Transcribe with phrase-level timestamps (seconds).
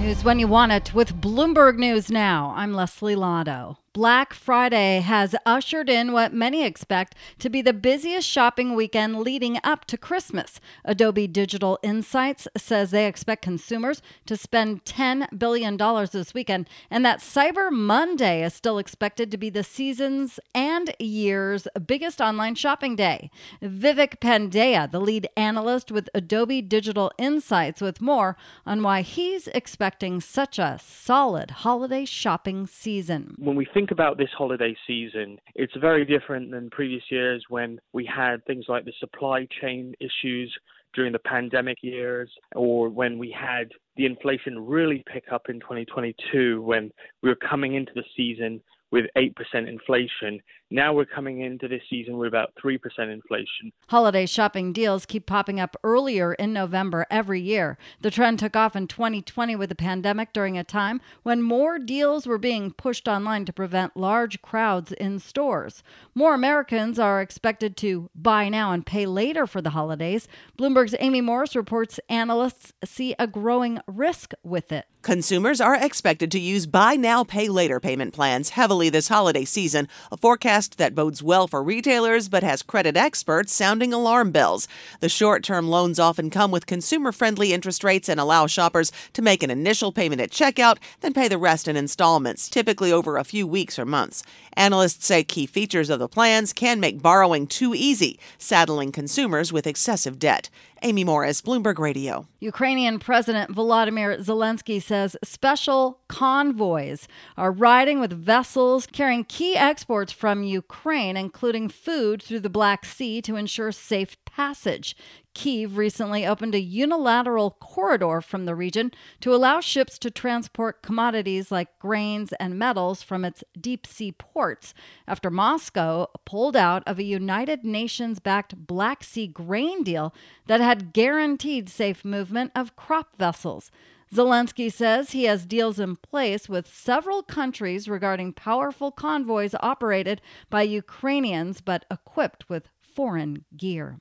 [0.00, 2.54] News when you want it with Bloomberg News Now.
[2.56, 3.79] I'm Leslie Lotto.
[3.92, 9.58] Black Friday has ushered in what many expect to be the busiest shopping weekend leading
[9.64, 10.60] up to Christmas.
[10.84, 15.76] Adobe Digital Insights says they expect consumers to spend $10 billion
[16.12, 21.66] this weekend, and that Cyber Monday is still expected to be the season's and year's
[21.84, 23.28] biggest online shopping day.
[23.60, 30.20] Vivek Pandya, the lead analyst with Adobe Digital Insights, with more on why he's expecting
[30.20, 33.34] such a solid holiday shopping season.
[33.36, 37.80] When we think think about this holiday season, it's very different than previous years when
[37.94, 40.54] we had things like the supply chain issues
[40.92, 46.60] during the pandemic years or when we had the inflation really pick up in 2022
[46.60, 46.90] when
[47.22, 49.32] we were coming into the season with 8%
[49.66, 50.38] inflation.
[50.72, 52.78] Now we're coming into this season with about 3%
[53.12, 53.72] inflation.
[53.88, 57.76] Holiday shopping deals keep popping up earlier in November every year.
[58.02, 62.24] The trend took off in 2020 with the pandemic during a time when more deals
[62.24, 65.82] were being pushed online to prevent large crowds in stores.
[66.14, 70.28] More Americans are expected to buy now and pay later for the holidays.
[70.56, 74.86] Bloomberg's Amy Morris reports analysts see a growing risk with it.
[75.02, 79.88] Consumers are expected to use buy now, pay later payment plans heavily this holiday season,
[80.12, 84.68] a forecast that bodes well for retailers but has credit experts sounding alarm bells.
[85.00, 89.22] The short term loans often come with consumer friendly interest rates and allow shoppers to
[89.22, 93.24] make an initial payment at checkout, then pay the rest in installments, typically over a
[93.24, 94.22] few weeks or months.
[94.54, 99.66] Analysts say key features of the plans can make borrowing too easy, saddling consumers with
[99.66, 100.50] excessive debt.
[100.82, 102.26] Amy Morris, Bloomberg Radio.
[102.40, 107.06] Ukrainian President Volodymyr Zelensky says special convoys
[107.36, 113.20] are riding with vessels carrying key exports from Ukraine, including food, through the Black Sea
[113.22, 114.96] to ensure safe passage.
[115.34, 121.52] Kiev recently opened a unilateral corridor from the region to allow ships to transport commodities
[121.52, 124.74] like grains and metals from its deep sea ports
[125.06, 130.14] after Moscow pulled out of a United Nations backed Black Sea grain deal
[130.46, 133.70] that had guaranteed safe movement of crop vessels.
[134.12, 140.62] Zelensky says he has deals in place with several countries regarding powerful convoys operated by
[140.62, 144.00] Ukrainians but equipped with foreign gear.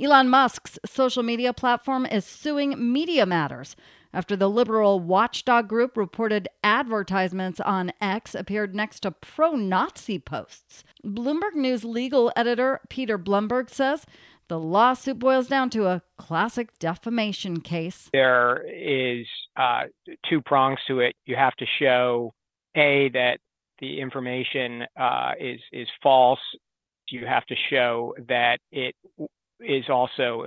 [0.00, 3.76] Elon Musk's social media platform is suing Media Matters
[4.14, 10.84] after the liberal watchdog group reported advertisements on X appeared next to pro Nazi posts.
[11.04, 14.04] Bloomberg News legal editor Peter Blumberg says
[14.48, 18.10] the lawsuit boils down to a classic defamation case.
[18.12, 19.84] There is uh,
[20.28, 21.14] two prongs to it.
[21.24, 22.34] You have to show
[22.76, 23.38] a that
[23.78, 26.40] the information uh, is is false.
[27.08, 28.94] You have to show that it
[29.66, 30.44] is also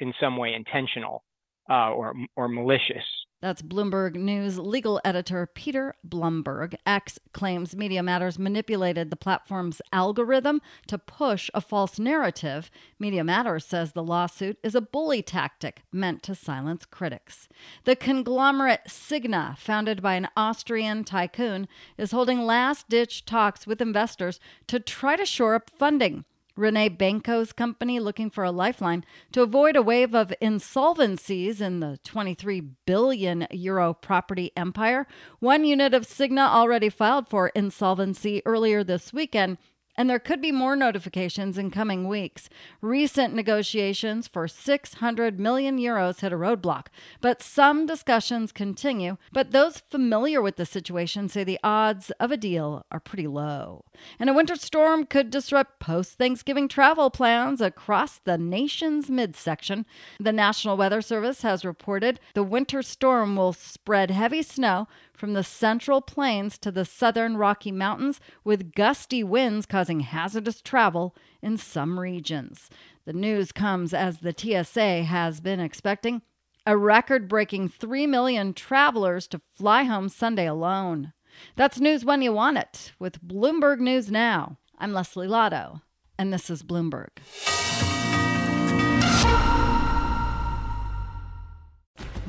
[0.00, 1.22] in some way intentional
[1.68, 3.04] uh, or or malicious.
[3.42, 6.74] That's Bloomberg News legal editor Peter Blumberg.
[6.84, 12.70] X claims Media Matters manipulated the platform's algorithm to push a false narrative.
[12.98, 17.48] Media Matters says the lawsuit is a bully tactic meant to silence critics.
[17.84, 21.66] The conglomerate Signa, founded by an Austrian tycoon,
[21.96, 26.26] is holding last ditch talks with investors to try to shore up funding.
[26.56, 31.98] Rene Benko's company looking for a lifeline to avoid a wave of insolvencies in the
[32.04, 35.06] 23 billion euro property empire.
[35.38, 39.58] One unit of Signa already filed for insolvency earlier this weekend
[39.96, 42.48] and there could be more notifications in coming weeks.
[42.80, 46.86] Recent negotiations for 600 million euros hit a roadblock,
[47.20, 49.16] but some discussions continue.
[49.32, 53.84] But those familiar with the situation say the odds of a deal are pretty low.
[54.18, 59.86] And a winter storm could disrupt post Thanksgiving travel plans across the nation's midsection.
[60.18, 64.88] The National Weather Service has reported the winter storm will spread heavy snow
[65.20, 71.14] from the central plains to the southern Rocky Mountains, with gusty winds causing hazardous travel
[71.42, 72.70] in some regions.
[73.04, 76.22] The news comes as the TSA has been expecting
[76.66, 81.12] a record breaking 3 million travelers to fly home Sunday alone.
[81.54, 84.56] That's news when you want it with Bloomberg News Now.
[84.78, 85.82] I'm Leslie Lotto,
[86.18, 87.08] and this is Bloomberg.